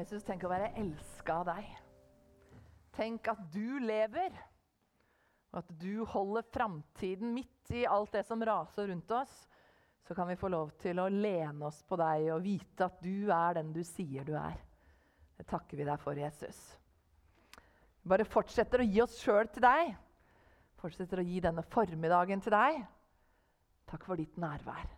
[0.00, 1.66] Jesus, tenk å være elska av deg.
[2.96, 4.32] Tenk at du lever,
[5.50, 9.34] og at du holder framtiden midt i alt det som raser rundt oss.
[10.06, 13.28] Så kan vi få lov til å lene oss på deg og vite at du
[13.34, 14.56] er den du sier du er.
[15.36, 16.58] Det takker vi deg for, Jesus.
[18.00, 19.92] Vi bare fortsetter å gi oss sjøl til deg.
[20.80, 22.80] Fortsetter å gi denne formiddagen til deg.
[23.90, 24.88] Takk for ditt nærvær.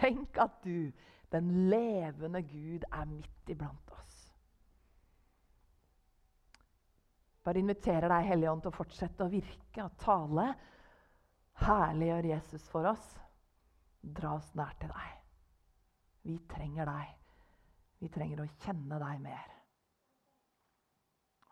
[0.00, 0.88] Tenk at du,
[1.34, 4.16] den levende Gud, er midt iblant oss.
[7.46, 10.46] Bare inviterer deg, Hellige Ånd, til å fortsette å virke og tale.
[11.62, 13.12] Herliggjør Jesus for oss.
[14.02, 15.12] Dra oss nær til deg.
[16.26, 17.12] Vi trenger deg.
[18.02, 19.54] Vi trenger å kjenne deg mer.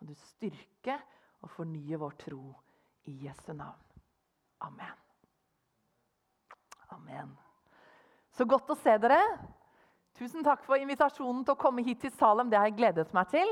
[0.01, 0.99] Og du styrke
[1.45, 2.43] og fornye vår tro
[3.11, 3.81] i Jesu navn.
[4.67, 5.01] Amen.
[6.95, 7.35] Amen.
[8.35, 9.21] Så godt å se dere.
[10.15, 12.47] Tusen takk for invitasjonen til å komme hit til Salem.
[12.47, 13.49] Det har jeg gledet meg til.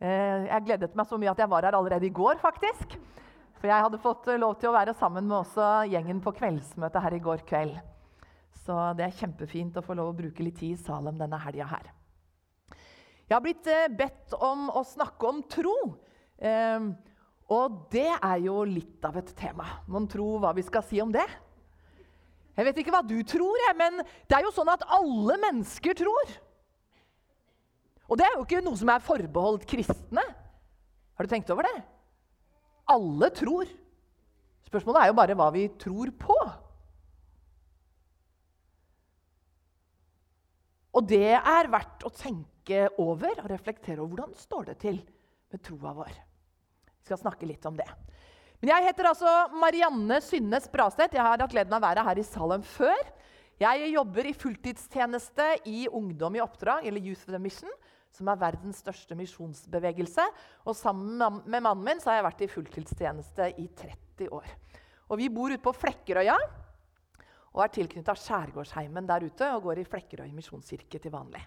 [0.00, 2.94] Eh, jeg gledet meg så mye at jeg var her allerede i går, faktisk.
[3.58, 7.16] For jeg hadde fått lov til å være sammen med også gjengen på kveldsmøtet her
[7.16, 7.76] i går kveld.
[8.64, 11.66] Så det er kjempefint å få lov å bruke litt tid i Salem denne helga
[11.74, 11.90] her.
[13.28, 15.76] Jeg har blitt eh, bedt om å snakke om tro.
[16.40, 16.88] Eh,
[17.52, 19.68] og det er jo litt av et tema.
[19.92, 21.28] Mon tro hva vi skal si om det?
[22.58, 26.32] Jeg vet ikke hva du tror, men det er jo sånn at alle mennesker tror.
[28.08, 30.24] Og det er jo ikke noe som er forbeholdt kristne.
[31.14, 31.76] Har du tenkt over det?
[32.90, 33.68] Alle tror.
[34.66, 36.38] Spørsmålet er jo bare hva vi tror på.
[40.98, 44.16] Og det er verdt å tenke over og reflektere over.
[44.16, 44.98] Hvordan står det til
[45.52, 46.10] med troa vår?
[46.90, 47.86] Vi skal snakke litt om det.
[48.58, 51.14] Men Jeg heter altså Marianne Synnes Brastedt.
[51.14, 53.04] Jeg har hatt gleden av å være her i Salem før.
[53.58, 57.70] Jeg jobber i fulltidstjeneste i Ungdom i oppdrag, eller Youth of the Mission
[58.14, 60.24] som er verdens største misjonsbevegelse.
[60.66, 64.48] Og sammen med mannen min har jeg vært i fulltidstjeneste i 30 år.
[65.08, 66.36] Og vi bor ute på Flekkerøya
[67.54, 71.44] og er tilknytta Skjærgårdsheimen der ute og går i Flekkerøy misjonskirke til vanlig.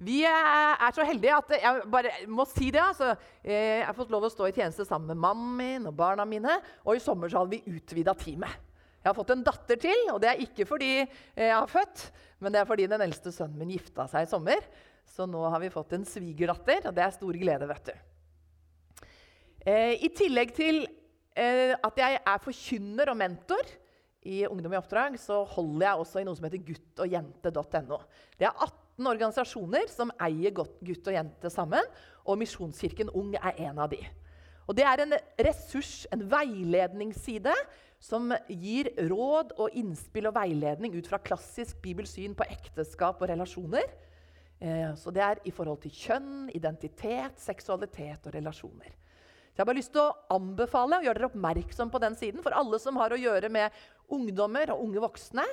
[0.00, 2.80] Vi er så heldige at jeg bare må si det.
[2.80, 3.12] Altså,
[3.44, 6.56] jeg har fått lov å stå i tjeneste sammen med mannen min og barna mine.
[6.86, 8.68] Og i sommer så hadde vi utvida teamet.
[9.00, 12.02] Jeg har fått en datter til, og det er ikke fordi jeg har født,
[12.44, 14.64] men det er fordi den eldste sønnen min gifta seg i sommer.
[15.08, 17.68] Så nå har vi fått en svigerdatter, og det er stor glede.
[17.68, 19.06] vet du.
[19.68, 20.82] Eh, I tillegg til
[21.36, 23.72] eh, at jeg er forkynner og mentor
[24.28, 28.00] i Ungdom i oppdrag, så holder jeg også i noe som heter guttogjente.no.
[28.36, 31.86] Det er 18 organisasjoner som eier Gutt og jente sammen,
[32.26, 34.02] og Misjonskirken Ung er en av de.
[34.68, 37.54] Og Det er en ressurs, en veiledningsside,
[38.00, 43.88] som gir råd og innspill og veiledning ut fra klassisk bibelsyn på ekteskap og relasjoner
[44.60, 48.92] Eh, så det er i forhold til kjønn, identitet, seksualitet og relasjoner.
[49.50, 52.44] Så jeg har bare lyst til å anbefale og gjøre dere oppmerksom på den siden.
[52.44, 53.78] For alle som har å gjøre med
[54.12, 55.46] ungdommer og unge voksne,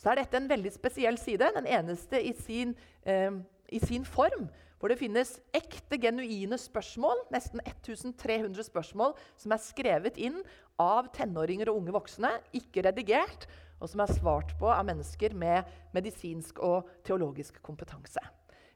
[0.00, 1.52] så er dette en veldig spesiell side.
[1.54, 2.74] Den eneste i sin,
[3.06, 3.30] eh,
[3.72, 4.48] i sin form.
[4.78, 10.42] Hvor det finnes ekte, genuine spørsmål, nesten 1300 spørsmål, som er skrevet inn
[10.78, 13.46] av tenåringer og unge voksne, ikke redigert,
[13.80, 18.20] og som er svart på av mennesker med medisinsk og teologisk kompetanse.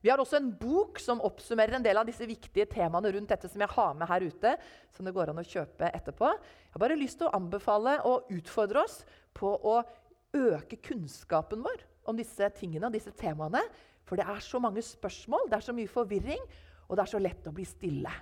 [0.01, 3.49] Vi har også en bok som oppsummerer en del av disse viktige temaene rundt dette
[3.51, 4.53] som jeg har med her ute,
[4.95, 6.29] som det går an å kjøpe etterpå.
[6.39, 9.01] Jeg har bare lyst til å anbefale og utfordre oss
[9.35, 9.81] på å
[10.37, 13.63] øke kunnskapen vår om disse tingene og disse temaene.
[14.09, 16.43] For det er så mange spørsmål, det er så mye forvirring,
[16.89, 18.13] og det er så lett å bli stille.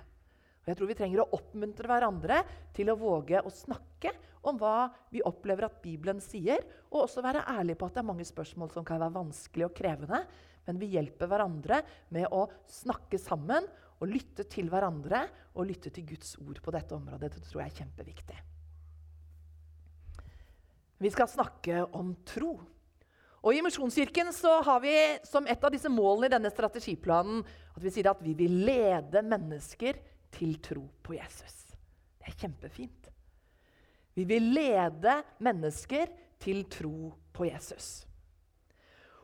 [0.67, 2.41] Og jeg tror Vi trenger å oppmuntre hverandre
[2.75, 4.11] til å våge å snakke
[4.47, 6.59] om hva vi opplever at Bibelen sier,
[6.91, 9.75] og også være ærlige på at det er mange spørsmål som kan være vanskelig og
[9.77, 10.21] krevende.
[10.67, 11.79] Men vi hjelper hverandre
[12.11, 13.67] med å snakke sammen
[13.97, 15.23] og lytte til hverandre
[15.55, 17.31] og lytte til Guds ord på dette området.
[17.37, 18.39] Det tror jeg er kjempeviktig.
[20.97, 22.55] Vi skal snakke om tro.
[23.45, 24.95] Og I Misjonskirken så har vi
[25.27, 27.43] som et av disse målene i denne strategiplanen
[27.75, 29.99] at vi sier at vi vil lede mennesker
[30.33, 31.67] til tro på Jesus.
[32.17, 33.11] Det er kjempefint.
[34.17, 36.09] Vi vil lede mennesker
[36.41, 38.07] til tro på Jesus.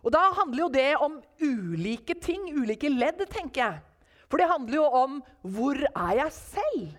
[0.04, 3.82] Og da handler jo det om ulike ting, ulike ledd, tenker jeg.
[4.30, 6.94] For det handler jo om hvor er jeg selv?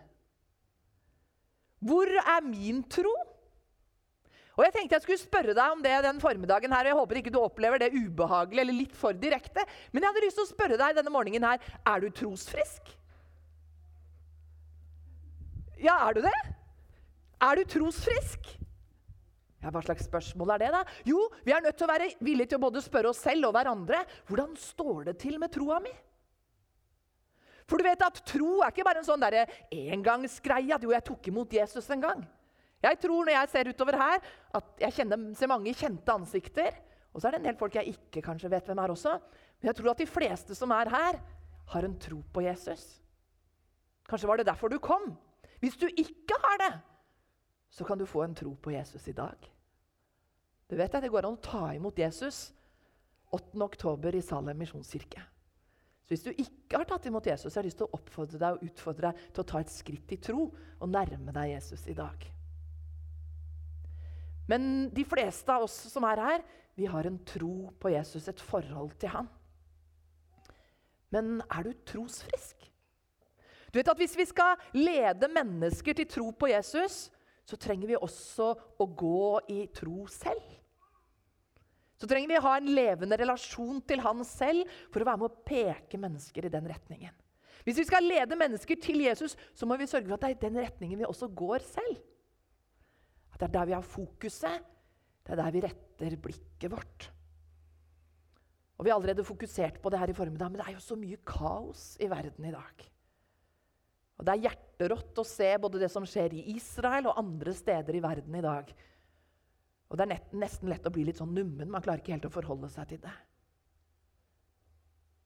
[1.85, 3.12] Hvor er min tro?
[4.55, 7.21] Og Jeg tenkte jeg skulle spørre deg om det den formiddagen her, og jeg håper
[7.21, 9.65] ikke du opplever det ubehagelig eller litt for direkte.
[9.91, 12.93] Men jeg hadde lyst til å spørre deg denne morgenen her, er du trosfrisk?
[15.83, 16.37] Ja, er du det?
[17.43, 18.55] Er du trosfrisk?
[19.65, 20.85] Ja, Hva slags spørsmål er det, da?
[21.09, 23.56] Jo, vi er nødt til å være villige til å både spørre oss selv og
[23.56, 25.93] hverandre hvordan står det til med troa mi.
[27.65, 31.31] For du vet at tro er ikke bare en sånn engangsgreie at jo, jeg tok
[31.33, 32.27] imot Jesus en gang.
[32.84, 36.76] Jeg tror når jeg ser utover her, at jeg kjenner, ser mange kjente ansikter.
[37.14, 39.14] Og så er det en del folk jeg ikke kanskje vet hvem er også.
[39.60, 41.20] Men jeg tror at de fleste som er her,
[41.72, 42.82] har en tro på Jesus.
[44.08, 45.14] Kanskje var det derfor du kom.
[45.62, 46.75] Hvis du ikke har det,
[47.72, 49.38] så kan du få en tro på Jesus i dag.
[50.70, 52.52] Du vet at Det går an å ta imot Jesus
[53.32, 54.14] 8.10.
[54.16, 55.22] i Salem misjonskirke.
[56.04, 58.38] Så Hvis du ikke har tatt imot Jesus, så har jeg lyst til å oppfordre
[58.38, 61.86] deg og utfordre deg til å ta et skritt i tro og nærme deg Jesus
[61.88, 62.33] i dag.
[64.50, 66.44] Men de fleste av oss som er her,
[66.75, 69.29] vi har en tro på Jesus, et forhold til han.
[71.14, 72.67] Men er du trosfrisk?
[73.70, 77.11] Du vet at Hvis vi skal lede mennesker til tro på Jesus,
[77.44, 80.44] så trenger vi også å gå i tro selv.
[81.99, 85.31] Så trenger vi å ha en levende relasjon til han selv for å være med
[85.31, 87.14] å peke mennesker i den retningen.
[87.64, 90.37] Hvis vi skal lede mennesker til Jesus, så må vi sørge for at det er
[90.37, 92.02] i den retningen vi også går selv.
[93.34, 94.64] At det er der vi har fokuset,
[95.25, 97.10] det er der vi retter blikket vårt.
[98.78, 100.96] Og Vi har allerede fokusert på det her i formiddag, men det er jo så
[100.98, 102.88] mye kaos i verden i dag.
[104.19, 107.94] Og Det er hjerterått å se både det som skjer i Israel og andre steder
[107.94, 108.75] i verden i dag.
[109.90, 111.70] Og Det er nesten lett å bli litt sånn nummen.
[111.70, 113.14] Man klarer ikke helt å forholde seg til det.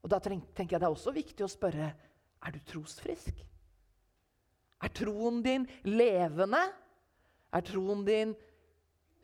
[0.05, 1.93] Og Da tenker jeg det er også viktig å spørre
[2.38, 3.40] er du trosfrisk.
[4.82, 6.60] Er troen din levende?
[7.55, 8.35] Er troen din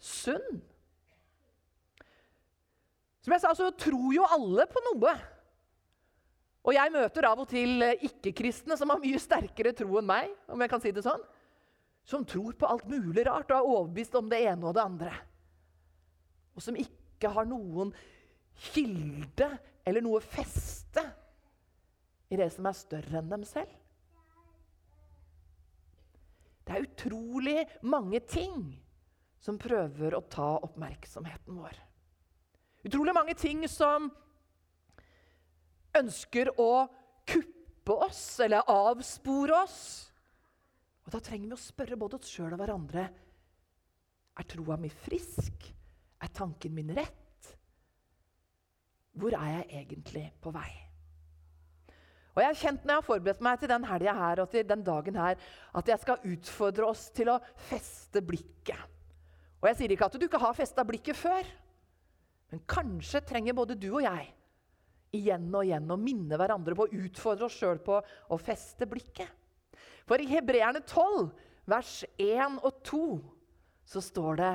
[0.01, 0.63] sunn?
[3.25, 5.15] Som jeg sa, så tror jo alle på noe.
[6.65, 10.33] Og jeg møter av og til ikke-kristne som har mye sterkere tro enn meg.
[10.49, 11.23] om jeg kan si det sånn.
[12.05, 15.13] Som tror på alt mulig rart og er overbevist om det ene og det andre.
[16.57, 17.93] Og som ikke har noen
[18.73, 19.49] kilde
[19.85, 21.03] eller noe feste
[22.33, 23.73] i det som er større enn dem selv.
[26.65, 28.73] Det er utrolig mange ting
[29.45, 31.77] som prøver å ta oppmerksomheten vår.
[32.89, 34.09] Utrolig mange ting som
[35.97, 36.87] ønsker å
[37.29, 39.79] kuppe oss eller avspore oss.
[41.05, 43.05] Og Da trenger vi å spørre både oss sjøl og hverandre
[44.35, 45.69] er troa mi frisk.
[46.25, 47.51] Er tanken min rett?
[49.15, 50.84] Hvor er jeg egentlig på vei?
[52.35, 54.67] Og jeg har kjent når jeg har forberedt meg til den helga her og til
[54.67, 55.39] den dagen her,
[55.79, 57.41] at jeg skal utfordre oss til å
[57.71, 58.81] feste blikket.
[59.63, 61.47] Og jeg sier ikke at du ikke har festa blikket før,
[62.51, 64.33] men kanskje trenger både du og jeg
[65.15, 69.31] igjen og igjen å minne hverandre på å utfordre oss sjøl på å feste blikket.
[70.09, 71.31] For i Hebreerne 12,
[71.71, 73.05] vers 1 og 2,
[73.89, 74.55] så står det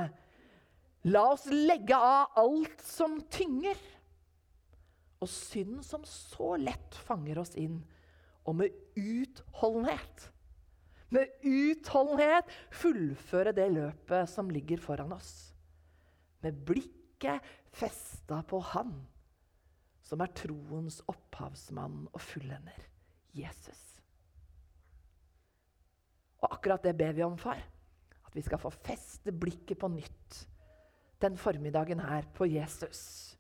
[1.10, 3.78] La oss legge av alt som tynger,
[5.20, 7.82] og synd som så lett fanger oss inn,
[8.48, 10.30] og med utholdenhet
[11.10, 15.54] med utholdenhet fullføre det løpet som ligger foran oss.
[16.46, 18.94] Med blikket festa på Han
[20.06, 22.86] som er troens opphavsmann og fullender
[23.38, 23.82] Jesus.
[26.40, 27.60] Og akkurat det ber vi om, far.
[28.26, 30.46] At vi skal få feste blikket på nytt
[31.20, 33.36] den formiddagen her på Jesus.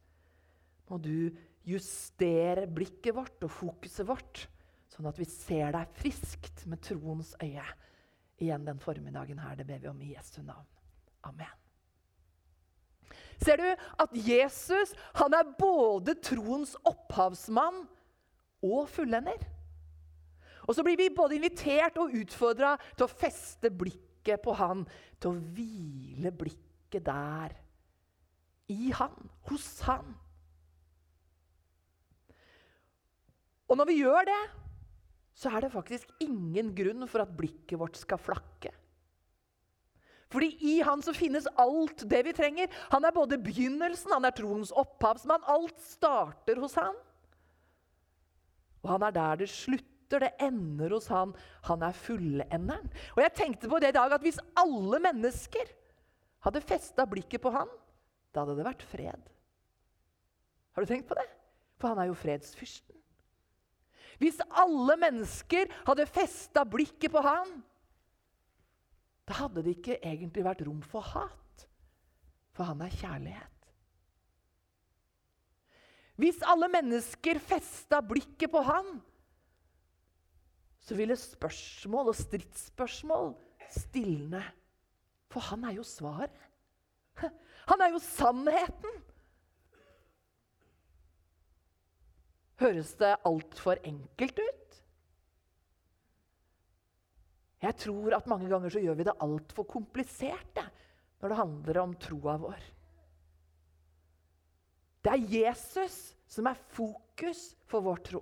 [0.89, 1.29] Må du
[1.69, 4.45] justere blikket vårt og fokuset vårt,
[4.89, 7.65] sånn at vi ser deg friskt med troens øye
[8.39, 9.57] igjen den formiddagen her.
[9.59, 10.67] Det ber vi om i Jesu navn.
[11.27, 11.55] Amen.
[13.39, 17.85] Ser du at Jesus han er både troens opphavsmann
[18.65, 19.39] og fullender?
[20.67, 24.83] Og så blir vi både invitert og utfordra til å feste blikket på han,
[25.17, 27.55] til å hvile blikket der
[28.69, 29.15] i han,
[29.49, 30.13] hos han.
[33.69, 34.41] Og når vi gjør det,
[35.39, 38.73] så er det faktisk ingen grunn for at blikket vårt skal flakke.
[40.29, 42.69] Fordi i han så finnes alt det vi trenger.
[42.91, 45.45] Han er både begynnelsen, han er troens opphavsmann.
[45.49, 46.97] Alt starter hos han.
[48.83, 50.21] Og han er der det slutter.
[50.21, 51.33] Det ender hos han.
[51.69, 52.93] Han er fullenderen.
[53.15, 55.73] Og jeg tenkte på det i dag at hvis alle mennesker
[56.45, 57.69] hadde festa blikket på han,
[58.33, 59.27] da hadde det vært fred.
[60.73, 61.25] Har du tenkt på det?
[61.81, 62.98] For han er jo fredsfyrsten.
[64.19, 67.53] Hvis alle mennesker hadde festa blikket på han,
[69.29, 71.65] da hadde det ikke egentlig vært rom for hat.
[72.57, 73.55] For han er kjærlighet.
[76.19, 78.97] Hvis alle mennesker festa blikket på han,
[80.83, 83.29] så ville spørsmål og stridsspørsmål
[83.71, 84.41] stilne.
[85.31, 86.33] For han er jo svaret.
[87.69, 89.03] Han er jo sannheten.
[92.59, 94.79] Høres det altfor enkelt ut?
[97.59, 100.61] Jeg tror at mange ganger så gjør vi det altfor komplisert
[101.19, 102.61] når det handler om troa vår.
[105.03, 105.97] Det er Jesus
[106.29, 108.21] som er fokus for vår tro.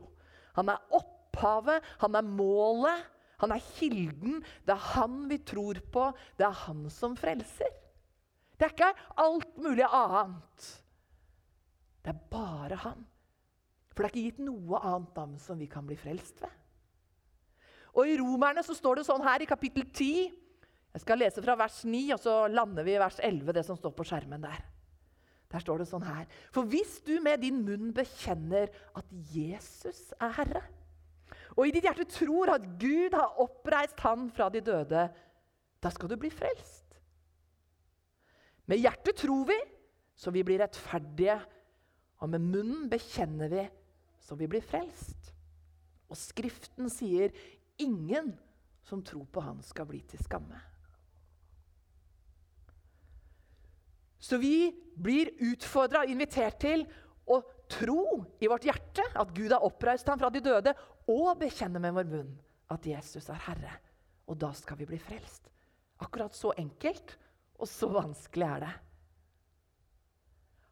[0.58, 3.06] Han er opphavet, han er målet,
[3.41, 4.39] han er kilden.
[4.65, 7.74] Det er han vi tror på, det er han som frelser.
[8.58, 10.72] Det er ikke alt mulig annet.
[12.01, 13.06] Det er bare han.
[13.98, 16.54] For det er ikke gitt noe annet navn som vi kan bli frelst ved.
[17.98, 20.27] Og I Romerne så står det sånn her i kapittel 10
[20.94, 23.77] Jeg skal lese fra vers 9, og så lander vi i vers 11, det som
[23.80, 24.62] står på skjermen der.
[25.50, 30.36] Der står det sånn her For hvis du med din munn bekjenner at Jesus er
[30.38, 30.62] Herre,
[31.58, 35.08] og i ditt hjerte tror at Gud har oppreist Han fra de døde,
[35.82, 36.86] da skal du bli frelst.
[38.70, 39.58] Med hjertet tror vi,
[40.13, 41.39] så vi blir rettferdige.
[42.22, 43.66] Og med munnen bekjenner vi,
[44.27, 45.31] så vi blir frelst.
[46.12, 47.31] Og Skriften sier
[47.79, 48.34] ingen
[48.88, 50.60] som tror på Han, skal bli til skamme.
[54.19, 56.84] Så vi blir utfordra og invitert til
[57.27, 57.39] å
[57.72, 60.74] tro i vårt hjerte at Gud har oppreist ham fra de døde,
[61.07, 62.34] og bekjenne med vår munn
[62.74, 63.77] at Jesus er Herre.
[64.27, 65.48] Og da skal vi bli frelst.
[66.03, 67.15] Akkurat så enkelt
[67.57, 68.74] og så vanskelig er det.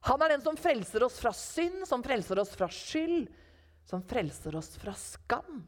[0.06, 3.26] Han er den som frelser oss fra synd, som frelser oss fra skyld,
[3.86, 5.64] som frelser oss fra skam.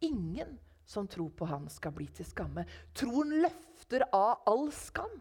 [0.00, 0.58] Ingen
[0.88, 2.64] som tror på han, skal bli til skamme.
[2.96, 5.18] Troen løfter av all skam.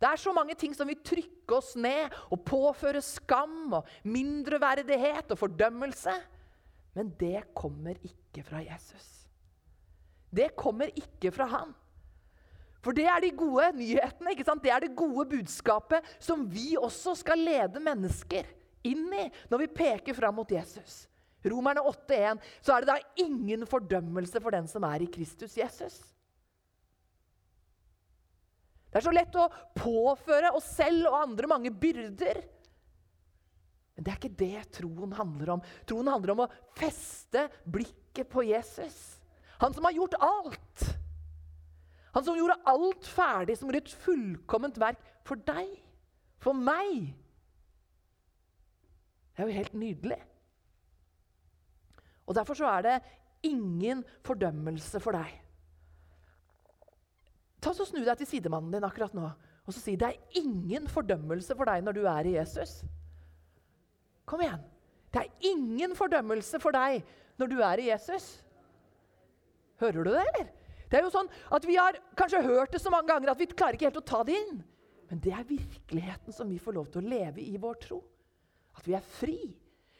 [0.00, 5.34] Det er så mange ting som vil trykke oss ned og påføre skam og mindreverdighet
[5.34, 6.14] og fordømmelse.
[6.96, 9.08] Men det kommer ikke fra Jesus.
[10.30, 11.74] Det kommer ikke fra han.
[12.80, 17.42] For det er de gode nyhetene, det er det gode budskapet som vi også skal
[17.42, 18.46] lede mennesker
[18.86, 21.04] inn i når vi peker fram mot Jesus.
[21.40, 26.00] Romerne 8,1, så er det da ingen fordømmelse for den som er i Kristus Jesus.
[28.90, 32.42] Det er så lett å påføre oss selv og andre mange byrder.
[33.94, 35.62] Men det er ikke det troen handler om.
[35.88, 38.98] Troen handler om å feste blikket på Jesus.
[39.62, 40.86] Han som har gjort alt.
[42.16, 45.68] Han som gjorde alt ferdig, som gjorde et fullkomment verk for deg,
[46.42, 47.12] for meg.
[49.40, 50.16] Det er jo helt nydelig.
[52.28, 52.96] Og Derfor så er det
[53.48, 55.30] ingen fordømmelse for deg.
[57.64, 59.30] Ta så Snu deg til sidemannen din akkurat nå
[59.64, 62.82] og så si det er ingen fordømmelse for deg når du er i Jesus.
[64.28, 64.60] Kom igjen.
[65.14, 67.00] Det er ingen fordømmelse for deg
[67.40, 68.28] når du er i Jesus.
[69.80, 70.52] Hører du det, eller?
[70.90, 73.48] Det er jo sånn at Vi har kanskje hørt det så mange ganger at vi
[73.48, 74.60] klarer ikke helt å ta det inn.
[75.08, 78.02] Men det er virkeligheten som vi får lov til å leve i vår tro.
[78.80, 79.38] At vi er fri.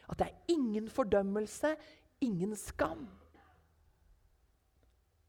[0.09, 1.75] At det er ingen fordømmelse,
[2.25, 3.05] ingen skam.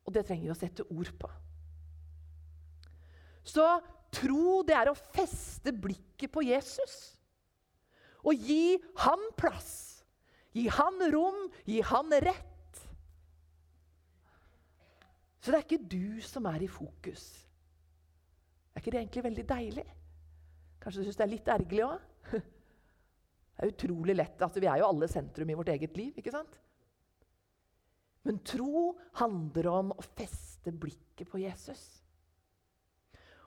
[0.03, 1.29] Og det trenger vi å sette ord på.
[3.45, 3.67] Så
[4.15, 6.97] tro, det er å feste blikket på Jesus.
[8.25, 10.03] Og gi han plass.
[10.57, 12.83] Gi han rom, gi han rett.
[15.43, 17.25] Så det er ikke du som er i fokus.
[18.73, 19.87] Er ikke det egentlig veldig deilig?
[20.83, 22.11] Kanskje du syns det er litt ergerlig òg?
[23.63, 24.41] Det er utrolig lett.
[24.43, 26.17] Altså, vi er jo alle sentrum i vårt eget liv.
[26.19, 26.57] ikke sant?
[28.27, 28.89] Men tro
[29.21, 31.85] handler om å feste blikket på Jesus.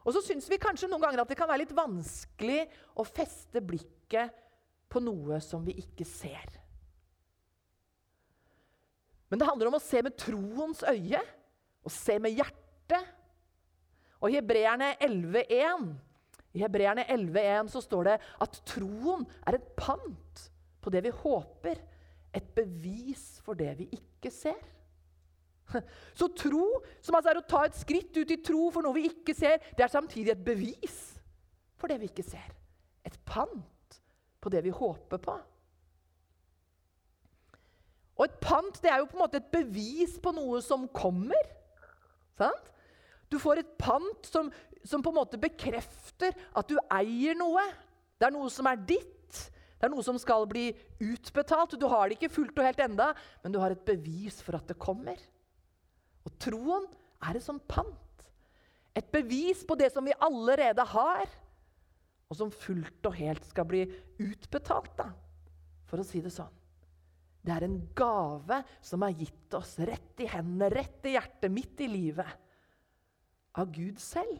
[0.07, 2.61] Og så syns vi kanskje noen ganger at det kan være litt vanskelig
[2.95, 4.31] å feste blikket
[4.87, 6.47] på noe som vi ikke ser.
[9.27, 11.19] Men det handler om å se med troens øye
[11.83, 13.11] og se med hjertet.
[14.23, 15.89] Og Hebreerne 11,1
[16.55, 20.45] i Hebreerne 11,1 så står det at troen er et pant
[20.81, 21.81] på det vi håper,
[22.35, 24.61] et bevis for det vi ikke ser.
[26.19, 26.65] Så tro,
[27.01, 29.63] som altså er å ta et skritt ut i tro for noe vi ikke ser,
[29.75, 30.99] det er samtidig et bevis
[31.79, 32.51] for det vi ikke ser.
[33.07, 33.99] Et pant
[34.43, 35.35] på det vi håper på.
[38.15, 41.49] Og et pant det er jo på en måte et bevis på noe som kommer.
[42.39, 42.71] Sant?
[43.31, 44.51] Du får et pant som,
[44.85, 47.63] som, på en måte bekrefter at du eier noe.
[48.19, 49.11] Det er noe som er ditt.
[49.75, 50.69] Det er noe som skal bli
[51.03, 51.75] utbetalt.
[51.79, 53.11] Du har det ikke fullt og helt enda,
[53.43, 55.19] men du har et bevis for at det kommer.
[56.25, 56.87] Og troen
[57.25, 58.01] er et sånt pant.
[58.95, 61.25] Et bevis på det som vi allerede har,
[62.31, 63.83] og som fullt og helt skal bli
[64.23, 65.09] utbetalt, da,
[65.85, 66.53] for å si det sånn.
[67.45, 71.83] Det er en gave som er gitt oss rett i hendene, rett i hjertet, midt
[71.85, 72.31] i livet.
[73.61, 74.39] Av Gud selv.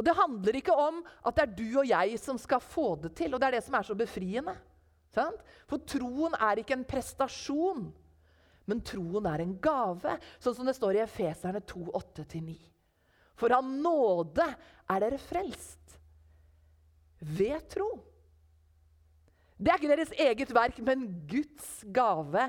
[0.00, 3.12] Og Det handler ikke om at det er du og jeg som skal få det
[3.18, 3.34] til.
[3.34, 4.54] og Det er det som er så befriende.
[5.12, 5.42] Sant?
[5.68, 7.90] For troen er ikke en prestasjon,
[8.70, 12.56] men troen er en gave, sånn som det står i Efeserne 2, 8-9.
[13.40, 15.98] For av nåde er dere frelst
[17.20, 17.90] ved tro.
[19.60, 22.48] Det er ikke deres eget verk, men Guds gave.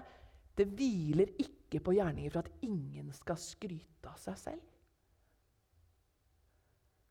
[0.56, 4.71] Det hviler ikke på gjerninger for at ingen skal skryte av seg selv.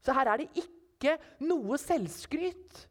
[0.04, 2.86] Så her er det ikke noe selvskryt.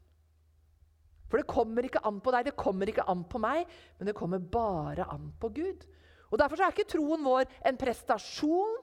[1.30, 3.66] For det kommer ikke an på deg, det kommer ikke an på meg,
[3.98, 5.86] men det kommer bare an på Gud.
[6.30, 8.78] Og Derfor er ikke troen vår en prestasjon,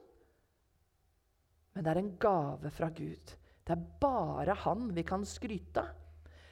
[1.75, 3.35] men det er en gave fra Gud.
[3.67, 5.91] Det er bare Han vi kan skryte av.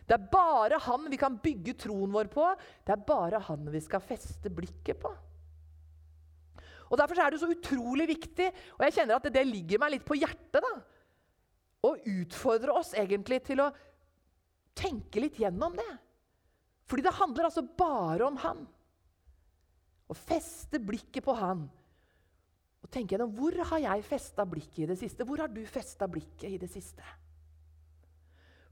[0.05, 2.43] Det er bare Han vi kan bygge troen vår på.
[2.85, 5.09] Det er bare Han vi skal feste blikket på.
[6.91, 10.05] Og Derfor er det så utrolig viktig, og jeg kjenner at det ligger meg litt
[10.05, 10.73] på hjertet, da,
[11.85, 13.71] å utfordre oss egentlig til å
[14.75, 15.91] tenke litt gjennom det.
[16.85, 18.63] Fordi det handler altså bare om han.
[20.05, 21.65] Å feste blikket på han.
[22.85, 25.25] Og tenke gjennom hvor har jeg festa blikket i det siste?
[25.25, 27.05] Hvor har du festa blikket i det siste?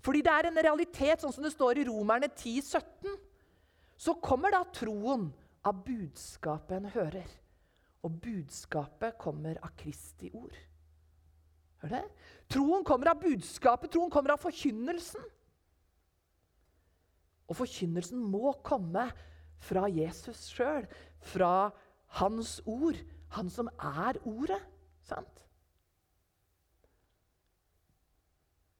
[0.03, 3.15] Fordi det er en realitet, sånn som det står i Romerne 10, 17.
[3.97, 5.29] Så kommer da troen
[5.63, 7.29] av budskapet en hører.
[8.03, 10.57] Og budskapet kommer av Kristi ord.
[11.83, 12.03] Hør det?
[12.51, 15.23] Troen kommer av budskapet, troen kommer av forkynnelsen.
[17.51, 19.09] Og forkynnelsen må komme
[19.63, 20.87] fra Jesus sjøl,
[21.23, 21.71] fra
[22.19, 22.99] hans ord.
[23.35, 24.61] Han som er ordet.
[25.03, 25.41] Sant?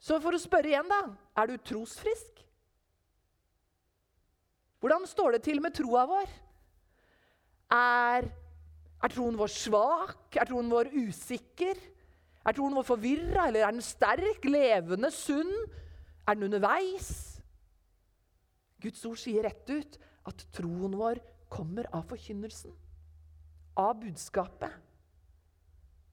[0.03, 1.01] Så for å spørre igjen, da
[1.41, 2.43] Er du trosfrisk?
[4.83, 6.31] Hvordan står det til med troa vår?
[7.71, 8.27] Er,
[8.99, 10.27] er troen vår svak?
[10.35, 11.79] Er troen vår usikker?
[12.43, 15.51] Er troen vår forvirra, eller er den sterk, levende, sunn?
[16.27, 17.39] Er den underveis?
[18.83, 21.21] Guds ord sier rett ut at troen vår
[21.51, 22.73] kommer av forkynnelsen.
[23.79, 24.75] Av budskapet.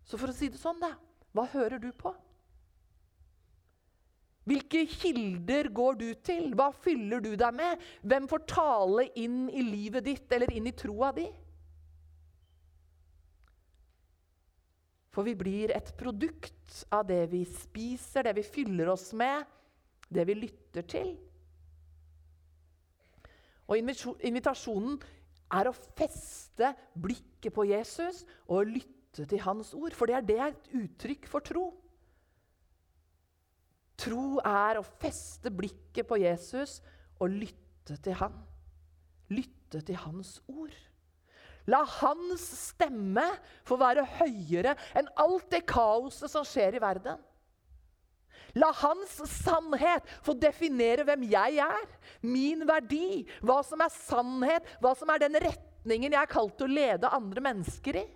[0.07, 0.95] Så for å si det sånn, da
[1.31, 2.11] Hva hører du på?
[4.51, 6.49] Hvilke kilder går du til?
[6.59, 7.83] Hva fyller du deg med?
[8.03, 11.29] Hvem får tale inn i livet ditt eller inn i troa di?
[15.11, 19.42] For vi blir et produkt av det vi spiser, det vi fyller oss med,
[20.11, 21.11] det vi lytter til.
[23.70, 24.99] Og invitasjonen
[25.55, 29.94] er å feste blikket på Jesus og lytte til hans ord.
[29.94, 31.66] For det er det et uttrykk for tro.
[34.01, 36.79] Tro er å feste blikket på Jesus
[37.20, 38.38] og lytte til han.
[39.31, 40.75] Lytte til hans ord.
[41.70, 43.26] La hans stemme
[43.68, 47.20] få være høyere enn alt det kaoset som skjer i verden.
[48.59, 51.85] La hans sannhet få definere hvem jeg er,
[52.26, 56.66] min verdi, hva som er sannhet, hva som er den retningen jeg er kalt til
[56.66, 58.06] å lede andre mennesker i.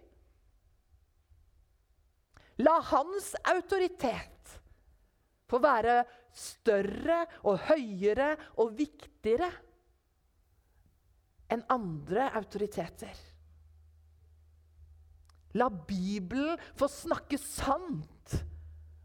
[2.63, 4.57] La hans autoritet
[5.51, 6.01] få være
[6.35, 9.51] større og høyere og viktigere
[11.55, 13.15] enn andre autoriteter.
[15.55, 18.35] La Bibelen få snakke sant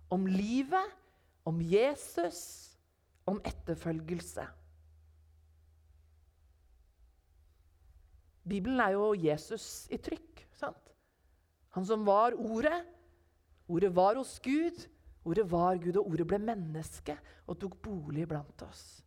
[0.09, 0.95] om livet
[1.49, 2.39] om Jesus,
[3.29, 4.45] om etterfølgelse.
[8.49, 10.45] Bibelen er jo Jesus i trykk.
[10.57, 10.89] sant?
[11.77, 12.85] Han som var Ordet.
[13.69, 14.87] Ordet var hos Gud.
[15.25, 19.03] Ordet var Gud, og ordet ble menneske og tok bolig blant oss.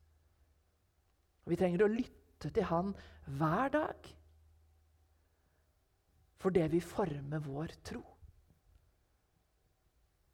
[1.43, 2.93] Og Vi trenger å lytte til Han
[3.27, 4.13] hver dag.
[6.43, 8.03] For det vil forme vår tro.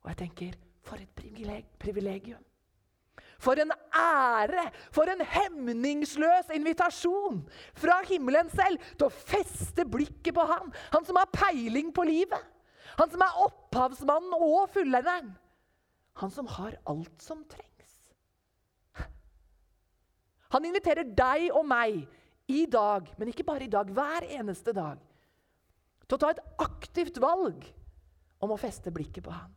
[0.03, 0.55] Og jeg tenker
[0.87, 1.11] for et
[1.79, 2.41] privilegium.
[3.39, 4.65] For en ære!
[4.95, 7.43] For en hemningsløs invitasjon
[7.77, 10.73] fra himmelen selv til å feste blikket på han.
[10.95, 12.41] Han som har peiling på livet.
[12.99, 15.35] Han som er opphavsmannen og fullenderen.
[16.19, 17.67] Han som har alt som trengs.
[20.57, 22.01] Han inviterer deg og meg
[22.49, 24.97] i dag, men ikke bare i dag, hver eneste dag,
[26.09, 27.67] til å ta et aktivt valg
[28.43, 29.53] om å feste blikket på han.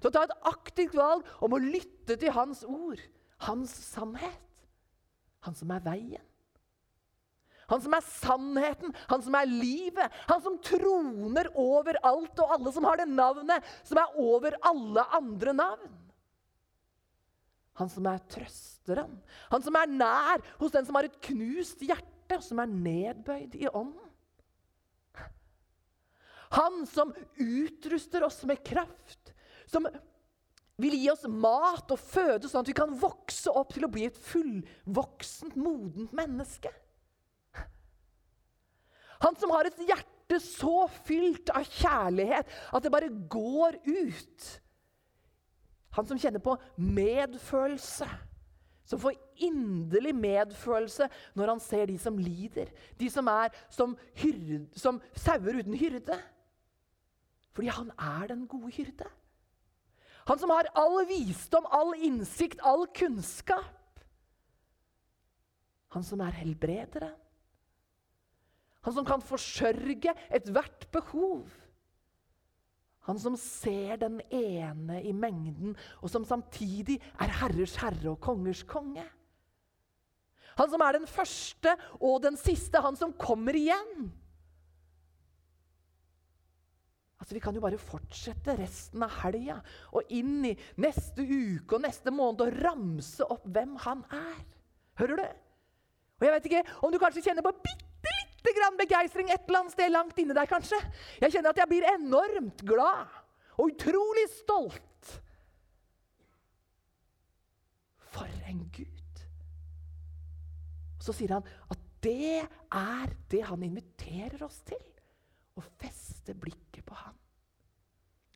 [0.00, 3.00] Til å ta et aktivt valg om å lytte til hans ord,
[3.46, 4.40] hans sannhet.
[5.46, 6.28] Han som er veien.
[7.70, 10.20] Han som er sannheten, han som er livet.
[10.28, 15.06] Han som troner over alt og alle, som har det navnet som er over alle
[15.16, 15.98] andre navn.
[17.80, 19.14] Han som er trøsteren,
[19.48, 23.56] han som er nær hos den som har et knust hjerte, og som er nedbøyd
[23.56, 24.11] i ånden.
[26.52, 29.32] Han som utruster oss med kraft,
[29.66, 29.86] som
[30.82, 34.06] vil gi oss mat og føde, sånn at vi kan vokse opp til å bli
[34.08, 36.72] et fullvoksent, modent menneske.
[39.22, 44.50] Han som har et hjerte så fylt av kjærlighet at det bare går ut.
[45.96, 48.08] Han som kjenner på medfølelse.
[48.88, 49.14] Som får
[49.46, 51.06] inderlig medfølelse
[51.38, 52.72] når han ser de som lider.
[52.98, 56.18] De som er som, hyrde, som sauer uten hyrde.
[57.52, 59.08] Fordi han er den gode hyrde.
[60.26, 64.00] Han som har all visdom, all innsikt, all kunnskap.
[65.92, 67.18] Han som er helbrederen.
[68.82, 71.50] Han som kan forsørge ethvert behov.
[73.06, 78.62] Han som ser den ene i mengden, og som samtidig er herrers herre og kongers
[78.66, 79.04] konge.
[80.58, 84.10] Han som er den første og den siste, han som kommer igjen.
[87.22, 89.60] Altså, Vi kan jo bare fortsette resten av helga
[89.94, 94.42] og inn i neste uke og neste måned og ramse opp hvem han er.
[94.98, 95.28] Hører du?
[96.18, 99.62] Og jeg vet ikke om du kanskje kjenner på bitte lite grann begeistring et eller
[99.62, 100.78] annet sted langt inni deg, kanskje.
[101.22, 103.20] Jeg kjenner at jeg blir enormt glad
[103.54, 105.14] og utrolig stolt.
[108.12, 109.22] For en Gud!
[110.98, 114.82] Og Så sier han at det er det han inviterer oss til.
[115.54, 116.71] Å feste blikket.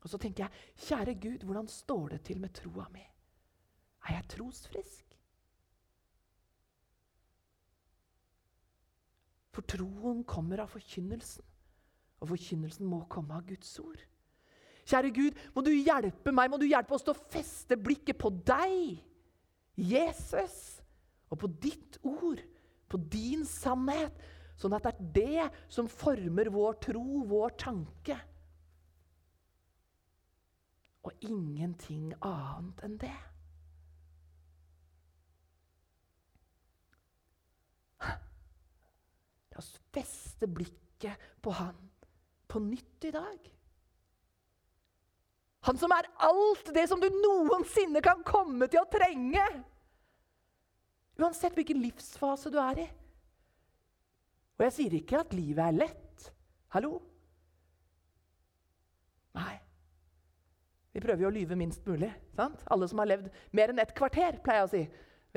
[0.07, 3.01] Og så tenker jeg, kjære Gud, hvordan står det til med troa mi?
[4.07, 5.17] Er jeg trosfrisk?
[9.51, 11.43] For troen kommer av forkynnelsen,
[12.21, 13.99] og forkynnelsen må komme av Guds ord.
[14.87, 18.31] Kjære Gud, må du hjelpe meg, må du hjelpe oss til å feste blikket på
[18.47, 19.01] deg,
[19.75, 20.57] Jesus,
[21.27, 22.39] og på ditt ord,
[22.87, 24.15] på din sannhet,
[24.55, 28.15] sånn at det er det som former vår tro, vår tanke.
[31.07, 33.17] Og ingenting annet enn det.
[39.53, 41.77] La oss feste blikket på han
[42.47, 43.47] på nytt i dag.
[45.67, 49.43] Han som er alt det som du noensinne kan komme til å trenge.
[51.17, 52.87] Uansett hvilken livsfase du er i.
[54.57, 56.27] Og jeg sier ikke at livet er lett.
[56.75, 56.99] Hallo?
[59.37, 59.55] Nei.
[60.97, 62.09] Vi prøver jo å lyve minst mulig.
[62.33, 62.63] sant?
[62.73, 64.81] Alle som har levd mer enn et kvarter, pleier jeg å si,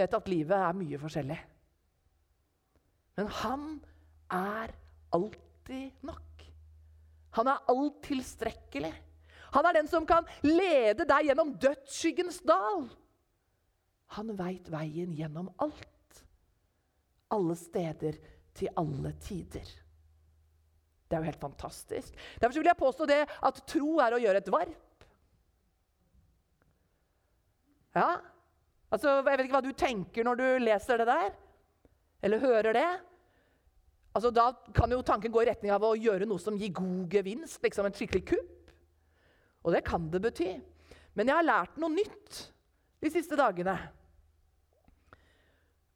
[0.00, 1.36] vet at livet er mye forskjellig.
[3.20, 3.66] Men han
[4.32, 4.72] er
[5.12, 6.46] alltid nok.
[7.36, 8.94] Han er alt tilstrekkelig.
[9.52, 12.86] Han er den som kan lede deg gjennom dødsskyggens dal.
[14.16, 16.24] Han veit veien gjennom alt.
[17.36, 18.16] Alle steder
[18.56, 19.68] til alle tider.
[21.04, 22.14] Det er jo helt fantastisk.
[22.40, 24.86] Derfor vil jeg påstå det at tro er å gjøre et varp.
[27.96, 28.20] Ja,
[28.90, 31.30] altså, Jeg vet ikke hva du tenker når du leser det der,
[32.22, 32.90] eller hører det.
[34.14, 37.10] Altså, da kan jo tanken gå i retning av å gjøre noe som gir god
[37.12, 37.62] gevinst.
[37.62, 38.74] liksom en skikkelig kupp.
[39.64, 40.52] Og det kan det bety.
[41.14, 42.44] Men jeg har lært noe nytt
[43.02, 43.76] de siste dagene.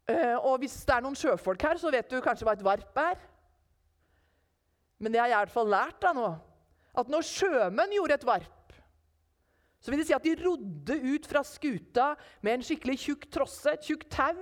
[0.04, 2.98] Uh, og hvis det er noen sjøfolk her, så vet du kanskje hva et varp
[3.00, 3.22] er.
[5.00, 6.28] Men det har jeg i hvert fall lært da nå.
[6.94, 8.63] At når sjømenn gjorde et varp,
[9.84, 13.68] så vil det si at de rodde ut fra skuta med en skikkelig tjukk trosse,
[13.68, 14.38] et tjukt tau.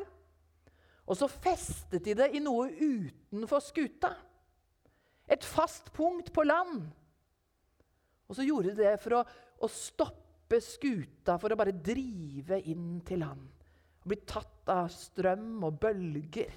[1.11, 4.13] Og så festet de det i noe utenfor skuta.
[5.27, 6.85] Et fast punkt på land.
[8.31, 9.25] Og så gjorde de det for å,
[9.59, 13.43] å stoppe skuta, for å bare drive inn til land.
[14.05, 16.55] Og bli tatt av strøm og bølger.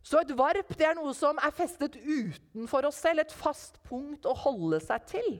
[0.00, 3.20] Så et varp det er noe som er festet utenfor oss selv.
[3.20, 5.32] Et fast punkt å holde seg til.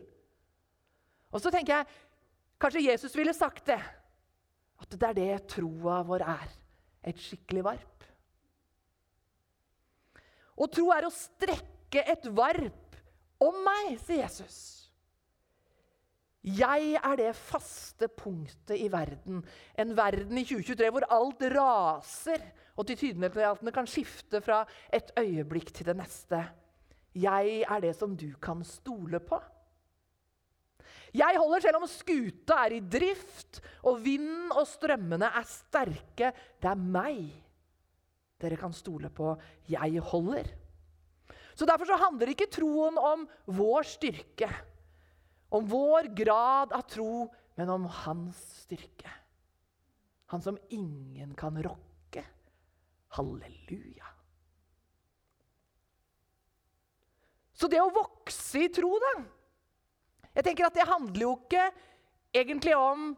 [1.30, 1.88] Og så tenker jeg
[2.60, 3.80] kanskje Jesus ville sagt det.
[4.80, 6.52] At det er det troa vår er.
[7.06, 8.06] Et skikkelig varp.
[10.60, 12.98] Og tro er å strekke et varp
[13.40, 14.58] om meg, sier Jesus.
[16.40, 19.42] Jeg er det faste punktet i verden.
[19.76, 22.44] En verden i 2023 hvor alt raser,
[22.80, 24.62] og tilsynelatende kan skifte fra
[24.92, 26.40] et øyeblikk til det neste.
[27.12, 29.40] Jeg er det som du kan stole på.
[31.16, 36.30] Jeg holder selv om skuta er i drift og vinden og strømmene er sterke.
[36.60, 37.30] Det er meg
[38.40, 39.34] dere kan stole på.
[39.68, 40.48] Jeg holder.
[41.54, 44.48] Så Derfor så handler ikke troen om vår styrke,
[45.52, 47.26] om vår grad av tro,
[47.58, 49.10] men om hans styrke.
[50.32, 52.22] Han som ingen kan rokke.
[53.18, 54.06] Halleluja.
[57.52, 59.12] Så det å vokse i tro, da
[60.34, 61.66] jeg tenker at Det handler jo ikke
[62.34, 63.10] egentlig om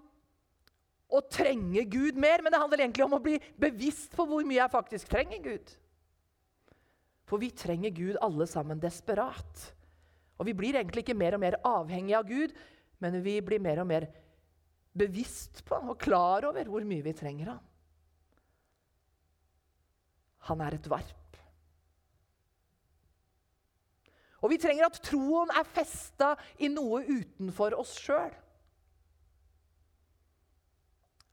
[1.12, 4.62] å trenge Gud mer, men det handler egentlig om å bli bevisst på hvor mye
[4.62, 5.74] jeg faktisk trenger Gud.
[7.28, 9.66] For vi trenger Gud alle sammen desperat.
[10.40, 12.56] Og vi blir egentlig ikke mer og mer avhengig av Gud,
[13.02, 14.08] men vi blir mer og mer
[14.96, 17.68] bevisst på og klar over hvor mye vi trenger Han.
[20.48, 21.21] Han er et varp.
[24.42, 28.32] Og vi trenger at troen er festa i noe utenfor oss sjøl.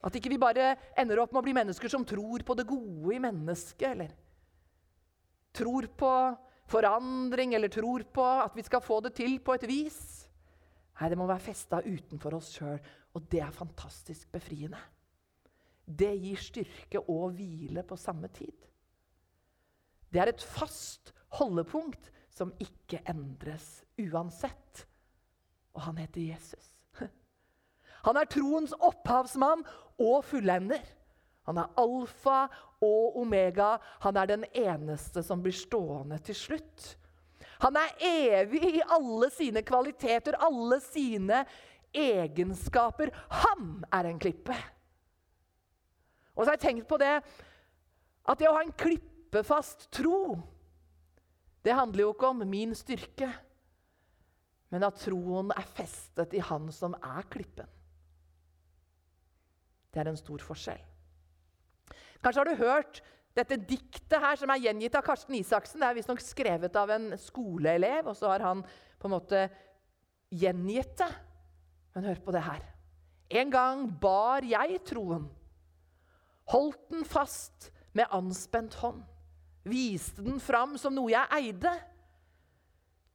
[0.06, 3.16] At ikke vi bare ender opp med å bli mennesker som tror på det gode
[3.18, 3.90] i mennesket.
[3.90, 4.14] Eller
[5.56, 6.14] tror på
[6.70, 10.00] forandring, eller tror på at vi skal få det til på et vis.
[11.00, 12.80] Nei, det må være festa utenfor oss sjøl,
[13.16, 14.80] og det er fantastisk befriende.
[15.90, 18.54] Det gir styrke og hvile på samme tid.
[20.10, 24.86] Det er et fast holdepunkt som ikke endres uansett.
[25.76, 26.72] Og han heter Jesus.
[28.08, 29.66] Han er troens opphavsmann
[30.00, 30.82] og fullender.
[31.50, 32.46] Han er alfa
[32.86, 33.76] og omega.
[34.06, 36.94] Han er den eneste som blir stående til slutt.
[37.60, 41.44] Han er evig i alle sine kvaliteter, alle sine
[41.92, 43.12] egenskaper.
[43.44, 44.56] Han er en klippe.
[46.36, 50.38] Og så har jeg tenkt på det at det å ha en klippefast tro
[51.66, 53.30] det handler jo ikke om min styrke,
[54.70, 57.68] men at troen er festet i Han som er klippen.
[59.90, 60.82] Det er en stor forskjell.
[62.22, 63.00] Kanskje har du hørt
[63.38, 65.82] dette diktet her som er gjengitt av Karsten Isaksen.
[65.82, 68.64] Det er visstnok skrevet av en skoleelev, og så har han
[69.00, 69.46] på en måte
[70.30, 71.10] gjengitt det.
[71.96, 72.64] Men hør på det her.
[73.42, 75.28] En gang bar jeg troen,
[76.50, 79.02] holdt den fast med anspent hånd
[79.68, 81.74] viste den fram som noe jeg eide.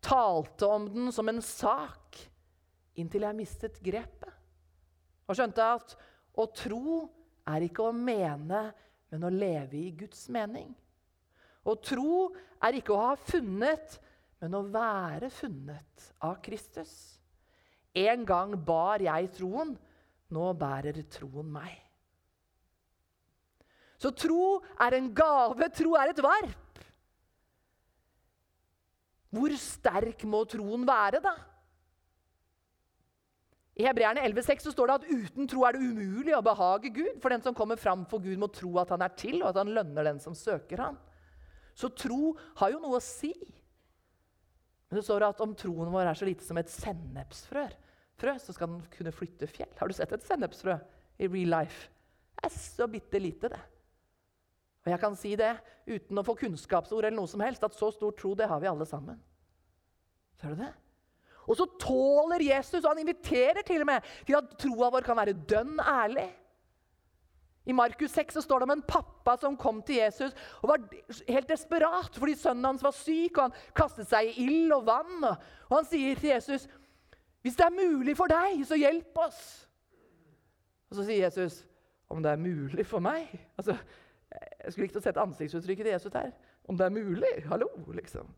[0.04, 2.18] Talte om den som en sak
[3.00, 4.30] inntil jeg mistet grepet.
[5.24, 5.94] Og skjønte at
[6.37, 7.04] å tro
[7.48, 8.66] er ikke å mene,
[9.12, 10.68] men å leve i Guds mening.
[11.64, 12.28] Å tro
[12.64, 13.96] er ikke å ha funnet,
[14.42, 16.92] men å være funnet av Kristus.
[17.94, 19.72] En gang bar jeg troen,
[20.35, 21.84] nå bærer troen meg.
[24.05, 26.83] Så tro er en gave, tro er et varp.
[29.35, 31.33] Hvor sterk må troen være, da?
[33.75, 37.17] I Hebreerne 11,6 står det at uten tro er det umulig å behage Gud.
[37.23, 39.59] For den som kommer fram for Gud, må tro at han er til, og at
[39.64, 41.01] han lønner den som søker ham.
[41.75, 43.33] Så tro har jo noe å si.
[44.87, 47.67] Men det står at om troen vår er så lite som et sennepsfrø,
[48.21, 49.73] frø, så skal den kunne flytte fjell.
[49.81, 50.77] Har du sett et sennepsfrø
[51.19, 51.88] i real life?
[52.37, 53.64] Det er så bitte lite, det.
[54.85, 55.55] Og jeg kan si det
[55.88, 58.68] uten å få kunnskapsord, eller noe som helst, at så stor tro det har vi
[58.68, 59.20] alle sammen.
[60.40, 60.73] Ser du det?
[61.49, 65.18] Og så tåler Jesus, og han inviterer til og med til at troa vår kan
[65.18, 66.29] være dønn ærlig.
[67.64, 70.83] I Markus 6 så står det om en pappa som kom til Jesus og var
[71.31, 73.38] helt desperat fordi sønnen hans var syk.
[73.38, 75.25] og Han kastet seg i ild og vann.
[75.25, 76.68] Og han sier til Jesus,
[77.42, 79.68] 'Hvis det er mulig for deg, så hjelp oss.'
[80.90, 81.66] Og så sier Jesus,
[82.11, 83.77] 'Om det er mulig for meg?' Altså,
[84.35, 86.33] jeg skulle likt å sette ansiktsuttrykket til Jesus her.
[86.68, 87.33] Om det er mulig.
[87.51, 88.31] Hallo, liksom.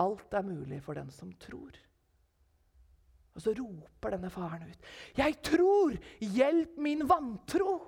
[0.00, 1.76] Alt er mulig for den som tror.
[3.36, 4.86] Og så roper denne faren ut.
[5.16, 5.96] 'Jeg tror!
[6.18, 7.78] Hjelp min vantro!'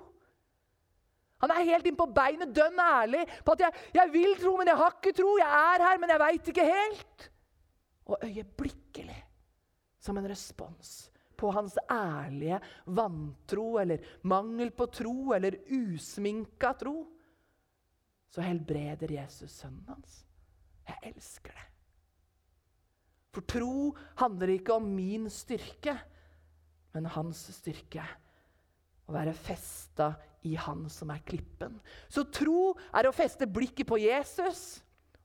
[1.43, 4.69] Han er helt inn på beinet, dønn ærlig på at jeg, jeg, vil tro, men
[4.71, 5.33] jeg har ikke tro.
[5.41, 7.25] Jeg er her, men jeg veit ikke helt.'
[8.03, 9.19] Og øyeblikkelig,
[9.99, 16.95] som en respons på hans ærlige vantro eller mangel på tro eller usminka tro,
[18.33, 20.23] så helbreder Jesus sønnen hans.
[20.87, 21.67] Jeg elsker det.
[23.33, 25.95] For tro handler ikke om min styrke,
[26.93, 28.03] men hans styrke.
[29.03, 30.13] Å være festa
[30.47, 31.75] i Han som er klippen.
[32.11, 34.81] Så tro er å feste blikket på Jesus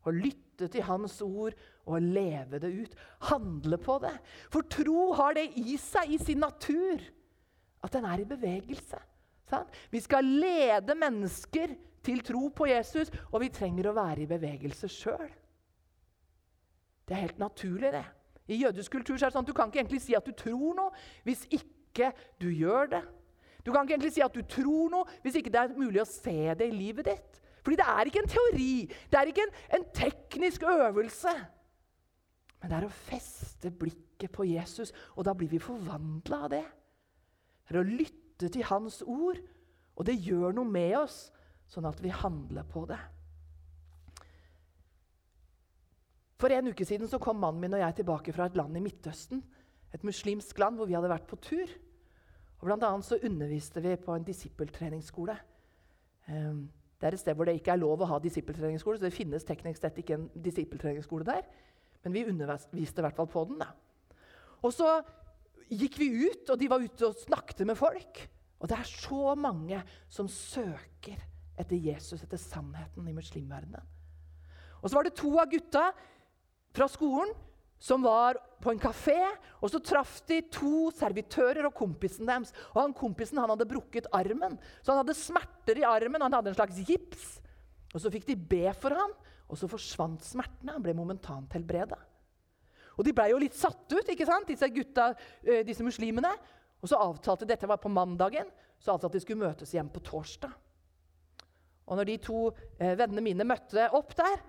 [0.07, 1.55] og lytte til Hans ord
[1.89, 2.97] og leve det ut.
[3.29, 4.15] Handle på det.
[4.53, 7.03] For tro har det i seg, i sin natur,
[7.85, 8.99] at den er i bevegelse.
[9.93, 11.73] Vi skal lede mennesker
[12.09, 15.29] til tro på Jesus, og vi trenger å være i bevegelse sjøl.
[17.09, 18.05] Det er helt naturlig, det.
[18.49, 20.77] I jødisk kultur er det sånn at du kan ikke egentlig si at du tror
[20.77, 23.03] noe hvis ikke du gjør det.
[23.65, 26.09] Du kan ikke egentlig si at du tror noe hvis ikke det er mulig å
[26.09, 27.41] se det i livet ditt.
[27.61, 28.73] Fordi det er ikke en teori,
[29.13, 31.35] det er ikke en, en teknisk øvelse.
[32.59, 36.65] Men det er å feste blikket på Jesus, og da blir vi forvandla av det.
[37.69, 39.43] Det er å lytte til hans ord,
[39.99, 41.27] og det gjør noe med oss
[41.69, 42.99] sånn at vi handler på det.
[46.39, 48.83] For en uke siden så kom mannen min og jeg tilbake fra et land i
[48.83, 49.43] Midtøsten.
[49.95, 51.71] Et muslimsk land hvor vi hadde vært på tur.
[52.59, 55.35] Og Blant annet så underviste vi på en disippeltreningsskole.
[56.29, 59.15] Um, Det er et sted hvor det ikke er lov å ha disippeltreningsskole, så det
[59.15, 61.45] finnes teknisk sett ikke en disippeltreningsskole der.
[62.03, 63.61] Men vi underviste i hvert fall på den.
[63.63, 63.69] da.
[64.67, 64.97] Og så
[65.71, 68.19] gikk vi ut, og de var ute og snakket med folk.
[68.59, 69.79] Og det er så mange
[70.11, 71.23] som søker
[71.59, 73.85] etter Jesus, etter sannheten i muslimverdenen.
[74.79, 75.89] Og så var det to av gutta
[76.75, 77.33] fra skolen
[77.79, 79.19] som var på en kafé.
[79.63, 82.53] og Så traff de to servitører og kompisen deres.
[82.75, 86.23] Og han Kompisen han hadde brukket armen, så han hadde smerter i armen.
[86.23, 87.41] Han hadde en slags gips.
[87.95, 89.15] Og Så fikk de be for ham,
[89.49, 90.75] og så forsvant smertene.
[90.75, 91.99] Han ble momentant helbreda.
[92.99, 95.15] Og De ble jo litt satt ut, ikke sant, disse gutta,
[95.47, 96.35] eh, disse muslimene.
[96.83, 100.51] Og så avtalte Dette var på mandagen, så avtalte de skulle møtes igjen på torsdag.
[101.89, 102.45] Og når de to
[102.79, 104.41] eh, vennene mine møtte opp der,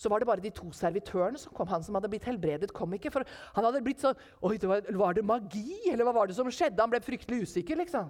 [0.00, 1.68] så var det bare de to servitørene som kom.
[1.68, 3.12] Han som hadde blitt helbredet, kom ikke.
[3.12, 6.36] For han hadde blitt sånn Oi, det var, var, det magi, eller hva var det
[6.38, 6.80] som skjedde?
[6.80, 8.08] Han ble fryktelig usikker, liksom.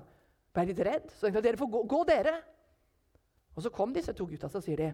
[0.54, 1.08] Ble litt redd.
[1.14, 2.36] Så tenkte jeg, dere får gå, gå, dere.
[3.56, 4.90] Og så kom disse to gutta, så sier de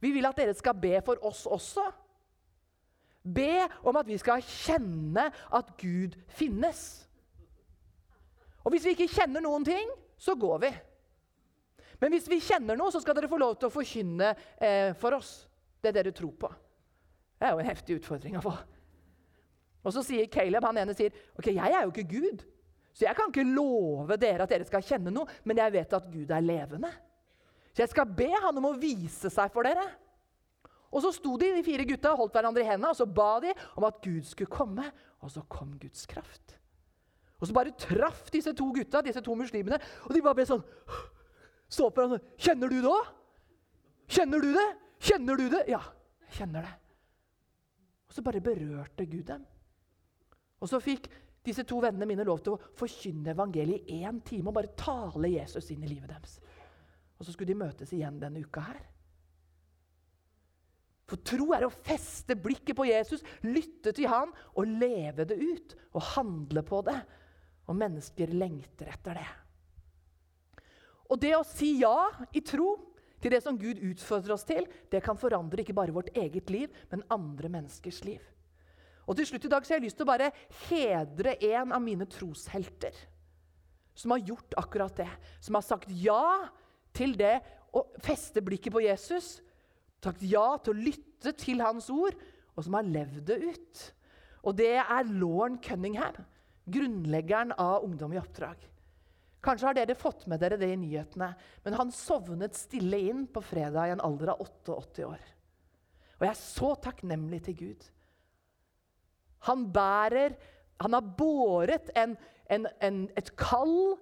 [0.00, 1.84] Vi vil at dere skal be for oss også.
[3.28, 7.08] Be om at vi skal kjenne at Gud finnes.
[8.64, 10.70] Og hvis vi ikke kjenner noen ting, så går vi.
[11.98, 14.32] Men hvis vi kjenner noe, så skal dere få lov til å forkynne
[14.62, 15.32] eh, for oss
[15.82, 16.50] det dere tror på.
[17.38, 18.54] Det er jo en heftig utfordring å få.
[19.86, 22.42] Og så sier Caleb, han ene sier, ok, jeg er jo ikke Gud,
[22.98, 26.08] så jeg kan ikke love dere at dere skal kjenne noe, men jeg vet at
[26.10, 26.90] Gud er levende.
[27.70, 29.84] Så jeg skal be han om å vise seg for dere.
[30.88, 33.52] Og så sto de, de fire gutta holdt hverandre i hendene, og så ba de
[33.78, 34.88] om at Gud skulle komme.
[35.22, 36.56] Og så kom Guds kraft.
[37.38, 40.64] Og så bare traff disse to gutta, disse to muslimene, og de bare ble sånn
[41.68, 42.22] Så på hverandre.
[42.40, 43.14] Kjenner du det òg?
[44.08, 44.68] Kjenner du det?
[45.04, 45.62] Kjenner du det?
[45.68, 45.82] Ja,
[46.26, 46.74] jeg kjenner det.
[48.08, 49.44] Og så bare berørte Gud dem.
[50.58, 51.06] Og så fikk
[51.44, 55.30] disse to vennene mine lov til å forkynne evangeliet i én time og bare tale
[55.30, 56.38] Jesus inn i livet deres.
[57.18, 58.80] Og så skulle de møtes igjen denne uka her.
[61.08, 65.76] For tro er å feste blikket på Jesus, lytte til han og leve det ut.
[65.96, 66.98] Og handle på det.
[67.68, 69.28] Og mennesker lengter etter det.
[71.08, 72.74] Og det å si ja i tro
[73.18, 76.72] til det som Gud utfordrer oss til, det kan forandre ikke bare vårt eget liv,
[76.92, 78.22] men andre menneskers liv.
[79.08, 80.32] Og til slutt i dag så har jeg lyst til å bare
[80.68, 82.92] hedre en av mine troshelter.
[83.96, 85.08] Som har gjort akkurat det.
[85.42, 86.46] Som har sagt ja
[86.94, 87.38] til det
[87.74, 89.38] å feste blikket på Jesus.
[90.04, 92.14] Sagt ja til å lytte til hans ord,
[92.54, 93.84] og som har levd det ut.
[94.44, 96.20] Og det er Lauren Cunningham,
[96.68, 98.60] grunnleggeren av Ungdom i oppdrag.
[99.44, 101.30] Kanskje har dere fått med dere det i nyhetene,
[101.62, 105.28] men han sovnet stille inn på fredag i en alder av 88 år.
[106.18, 107.88] Og jeg er så takknemlig til Gud.
[109.46, 110.34] Han bærer
[110.78, 112.12] Han har båret en,
[112.46, 113.96] en, en, et kall,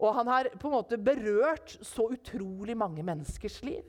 [0.00, 3.84] og han har på en måte berørt så utrolig mange menneskers liv.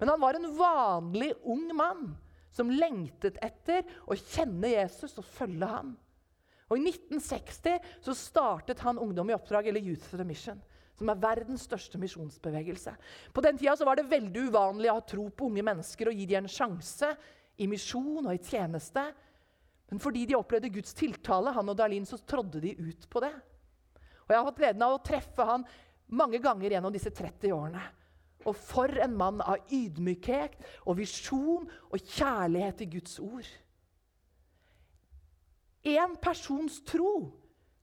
[0.00, 2.08] Men han var en vanlig ung mann
[2.50, 5.94] som lengtet etter å kjenne Jesus og følge ham.
[6.70, 10.60] Og I 1960 så startet han Ungdom i oppdrag, eller Youth for the Mission,
[10.94, 12.94] som er verdens største misjonsbevegelse.
[13.34, 16.28] På den tida var det veldig uvanlig å ha tro på unge mennesker og gi
[16.30, 17.10] dem en sjanse
[17.58, 19.02] i misjon og i tjeneste.
[19.90, 23.32] Men fordi de opplevde Guds tiltale, han og Darlin, så trådde de ut på det.
[24.22, 25.64] Og Jeg har hatt gleden av å treffe han
[26.14, 27.82] mange ganger gjennom disse 30 årene.
[28.46, 30.54] Og for en mann av ydmykhet
[30.86, 33.50] og visjon og kjærlighet til Guds ord.
[35.86, 37.30] Én persons tro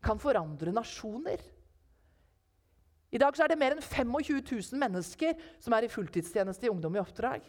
[0.03, 1.41] kan forandre nasjoner.
[3.09, 6.97] I dag er det mer enn 25 000 mennesker som er i fulltidstjeneste i Ungdom
[6.97, 7.45] i oppdrag.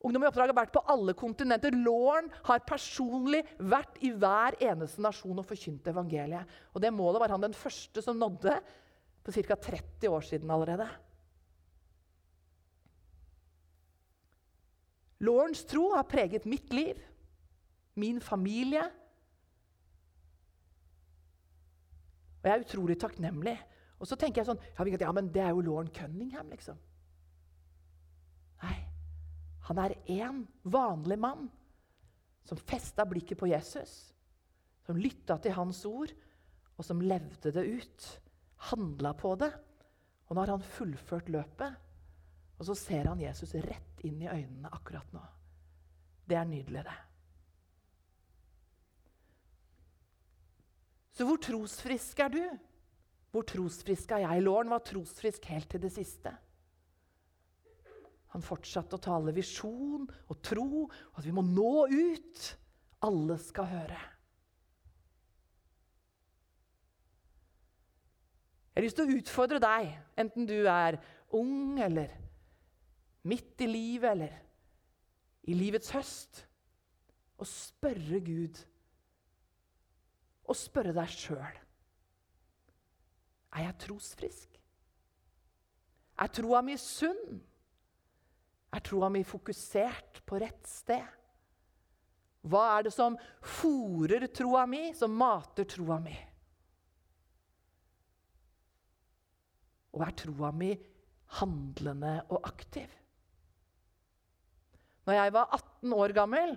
[0.00, 1.74] Ungdom i oppdrag har vært på alle kontinenter.
[1.76, 6.48] Lauren har personlig vært i hver eneste nasjon og forkynt evangeliet.
[6.72, 8.54] Og Det målet var han den første som nådde
[9.24, 9.56] for ca.
[9.56, 10.86] 30 år siden allerede.
[15.20, 16.96] Laurens tro har preget mitt liv,
[17.94, 18.86] min familie
[22.40, 23.56] Og jeg er utrolig takknemlig.
[24.00, 26.78] Og så tenker jeg sånn Ja, men det er jo Lauren Cunningham, liksom.
[28.62, 28.76] Nei.
[29.68, 31.50] Han er én vanlig mann
[32.48, 34.14] som festa blikket på Jesus.
[34.86, 36.10] Som lytta til hans ord,
[36.76, 38.06] og som levde det ut.
[38.70, 39.52] Handla på det.
[40.28, 41.76] Og nå har han fullført løpet.
[42.58, 45.22] Og så ser han Jesus rett inn i øynene akkurat nå.
[46.28, 46.98] Det er nydelig, det.
[51.20, 52.44] Så hvor trosfrisk er du?
[53.28, 54.40] Hvor trosfrisk er jeg?
[54.40, 56.30] Låren var trosfrisk helt til det siste.
[58.32, 62.46] Han fortsatte å tale visjon og tro, og at vi må nå ut.
[63.04, 63.98] Alle skal høre.
[68.70, 69.92] Jeg har lyst til å utfordre deg,
[70.24, 70.96] enten du er
[71.36, 72.16] ung eller
[73.28, 74.40] midt i livet eller
[75.52, 76.46] i livets høst,
[77.36, 78.64] og spørre Gud
[80.50, 81.58] og spørre deg sjøl
[83.50, 84.58] Er jeg trosfrisk?
[86.20, 87.40] Er troa mi sunn?
[88.70, 91.06] Er troa mi fokusert på rett sted?
[92.46, 96.14] Hva er det som fòrer troa mi, som mater troa mi?
[99.96, 100.70] Og er troa mi
[101.40, 102.88] handlende og aktiv?
[105.08, 106.54] Når jeg var 18 år gammel,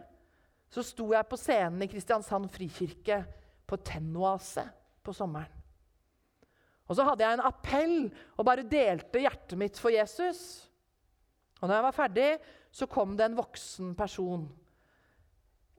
[0.69, 3.23] så sto jeg på scenen i Kristiansand frikirke
[3.67, 4.65] på Tennoase
[5.03, 5.61] på sommeren.
[6.89, 7.97] Og så hadde jeg en appell
[8.35, 10.67] og bare delte hjertet mitt for Jesus.
[11.61, 12.27] Og når jeg var ferdig,
[12.75, 14.43] så kom det en voksen person.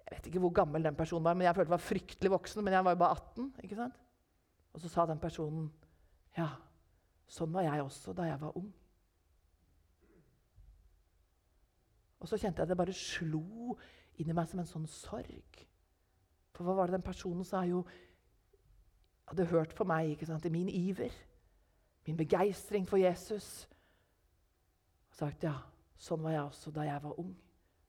[0.01, 2.64] Jeg vet ikke hvor gammel den personen var, men jeg følte jeg var fryktelig voksen.
[2.64, 3.51] Men jeg var jo bare 18.
[3.66, 4.01] ikke sant?
[4.74, 5.68] Og så sa den personen,
[6.37, 6.49] 'Ja,
[7.28, 8.72] sånn var jeg også da jeg var ung'.
[12.20, 13.76] Og så kjente jeg at det bare slo
[14.16, 15.66] inni meg som en sånn sorg.
[16.55, 17.65] For hva var det den personen sa?
[17.67, 17.83] Jo,
[19.29, 21.15] hadde hørt på meg ikke sant, i min iver,
[22.07, 23.65] min begeistring for Jesus.
[25.11, 25.57] Og sagt ja,
[25.97, 27.33] sånn var jeg også da jeg var ung.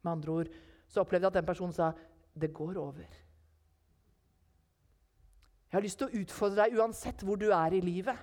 [0.01, 0.55] Med andre ord
[0.88, 1.91] så opplevde jeg at den personen sa
[2.36, 3.05] det går over.
[5.66, 8.20] Jeg har lyst til å utfordre deg uansett hvor du er i livet.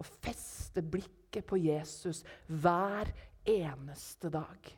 [0.00, 3.10] Å feste blikket på Jesus hver
[3.44, 4.70] eneste dag.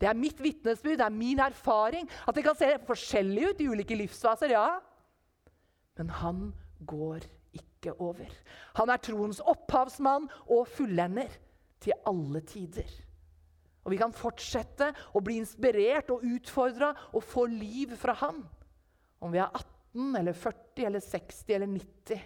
[0.00, 2.08] Det er mitt vitnesbyrd, det er min erfaring.
[2.28, 4.78] At det kan se forskjellig ut i ulike livsfaser, ja.
[6.00, 6.40] Men han
[6.88, 7.26] går
[7.56, 8.30] ikke over.
[8.78, 11.32] Han er troens opphavsmann og fullender
[11.80, 12.88] til alle tider.
[13.84, 18.42] Og Vi kan fortsette å bli inspirert og utfordra og få liv fra han.
[19.20, 22.20] Om vi er 18 eller 40 eller 60 eller 90.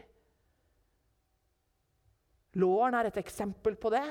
[2.62, 4.04] Låren er et eksempel på det.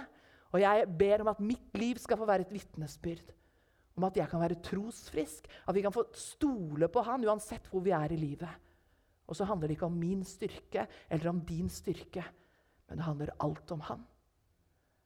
[0.54, 3.32] Og jeg ber om at mitt liv skal få være et vitnesbyrd.
[3.94, 5.48] Om at jeg kan være trosfrisk.
[5.68, 8.72] At vi kan få stole på Han uansett hvor vi er i livet.
[9.28, 12.24] Og så handler det ikke om min styrke eller om din styrke,
[12.90, 14.04] men det handler alt om Han.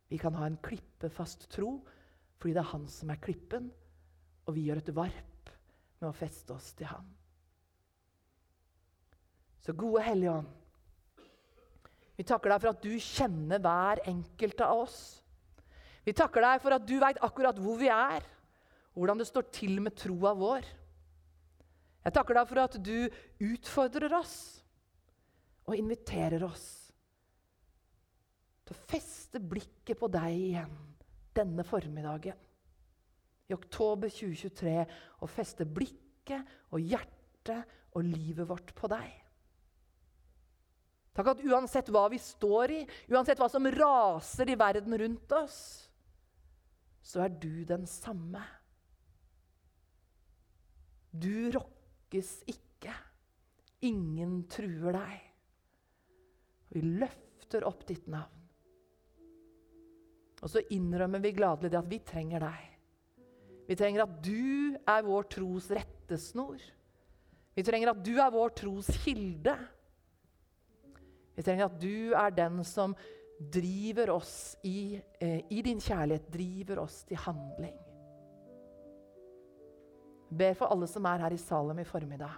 [0.10, 1.78] Vi kan ha en klippefast tro
[2.38, 3.72] fordi det er Han som er klippen,
[4.46, 5.52] og vi gjør et varp
[6.00, 7.08] med å feste oss til Han.
[9.66, 10.52] Så gode Hellige Ånd,
[12.18, 15.00] vi takker deg for at du kjenner hver enkelt av oss.
[16.06, 18.24] Vi takker deg for at du veit akkurat hvor vi er,
[18.98, 20.66] hvordan det står til med troa vår.
[22.08, 22.98] Jeg takker deg for at du
[23.46, 24.36] utfordrer oss
[25.68, 26.66] og inviterer oss
[28.66, 30.74] til å feste blikket på deg igjen
[31.38, 32.36] denne formiddagen.
[33.48, 34.76] I oktober 2023
[35.22, 39.08] og feste blikket og hjertet og livet vårt på deg.
[41.18, 45.60] Takk at uansett hva vi står i, uansett hva som raser i verden rundt oss,
[47.02, 48.44] så er du den samme.
[51.22, 52.94] Du rokkes ikke.
[53.88, 55.28] Ingen truer deg.
[56.74, 58.34] Vi løfter opp ditt navn.
[60.44, 62.66] Og så innrømmer vi gladelig det at vi trenger deg.
[63.68, 66.62] Vi trenger at du er vår tros rettesnor.
[67.58, 69.56] Vi trenger at du er vår tros kilde.
[71.38, 72.94] Vi trenger at du er den som
[73.38, 77.78] driver oss i, eh, i din kjærlighet, driver oss til handling.
[80.30, 82.36] Ber for alle som er her i Salem i formiddag.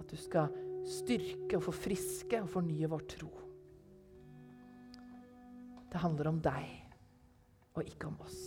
[0.00, 0.52] At du skal
[0.88, 3.30] styrke og forfriske og fornye vår tro.
[5.90, 6.70] Det handler om deg
[7.74, 8.40] og ikke om oss.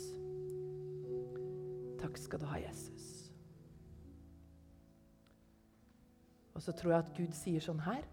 [1.99, 3.09] Takk skal du ha, Jesus.
[6.53, 8.03] Og så tror jeg at Gud sier sånn her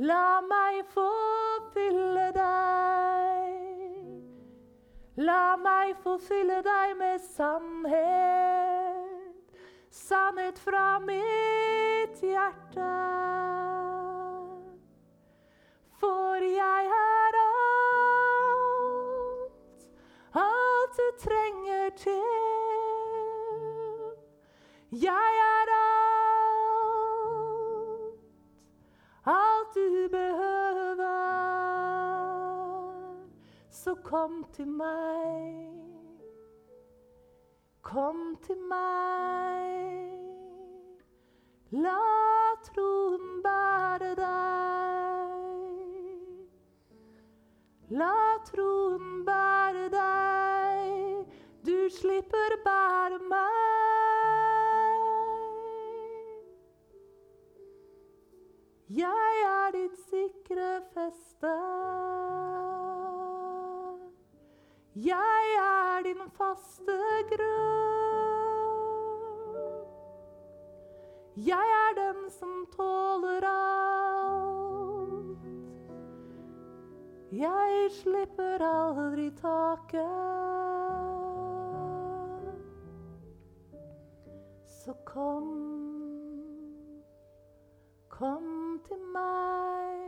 [0.00, 1.19] La meg få
[1.74, 3.58] fylle deg.
[5.20, 8.70] La meg få fylle deg med sannhet
[9.90, 12.90] sannhet fra mitt hjerte.
[16.00, 17.09] For jeg er
[34.20, 35.72] kom til meg.
[37.82, 40.12] Kom til meg.
[41.84, 41.94] La
[42.66, 45.38] troen bære deg.
[48.02, 48.12] La
[48.50, 48.69] troen
[77.90, 80.06] slipper aldri taket.
[84.66, 85.48] Så kom,
[88.08, 89.98] kom til meg.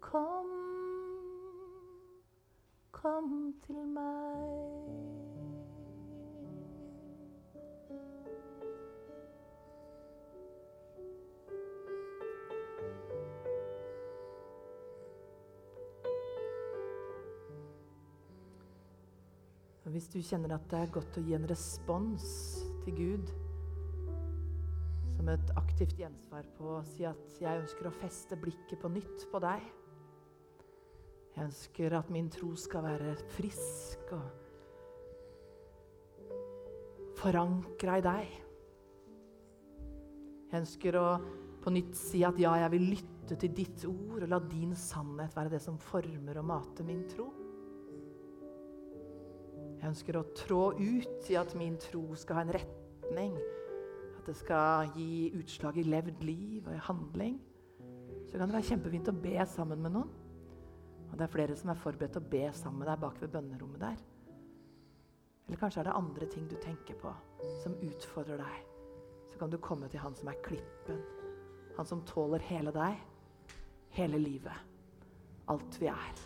[0.00, 0.50] Kom,
[2.92, 4.13] kom til meg.
[19.94, 22.24] Hvis du kjenner at det er godt å gi en respons
[22.82, 23.28] til Gud,
[25.14, 29.22] som et aktivt gjensvar på å si at jeg ønsker å feste blikket på nytt
[29.30, 29.62] på deg.
[31.36, 34.26] Jeg ønsker at min tro skal være frisk og
[37.22, 38.34] forankra i deg.
[40.50, 41.06] Jeg ønsker å
[41.62, 45.38] på nytt si at ja, jeg vil lytte til ditt ord og la din sannhet
[45.38, 47.30] være det som former og mater min tro.
[49.84, 53.34] Jeg ønsker å trå ut i at min tro skal ha en retning.
[54.16, 57.34] At det skal gi utslag i levd liv og i handling.
[58.24, 60.14] Så kan det være kjempefint å be sammen med noen.
[61.10, 63.34] Og det er flere som er forberedt til å be sammen med deg bak ved
[63.34, 63.98] bønnerommet der.
[65.44, 67.12] Eller kanskje er det andre ting du tenker på
[67.60, 68.62] som utfordrer deg.
[69.34, 71.02] Så kan du komme til han som er klippen.
[71.76, 73.04] Han som tåler hele deg,
[73.98, 74.64] hele livet.
[75.52, 76.24] Alt vi er.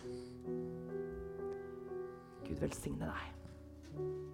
[2.47, 3.38] Gud velsigne deg.
[3.95, 4.28] Thank you.